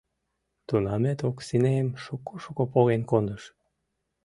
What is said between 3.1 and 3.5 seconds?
кондыш.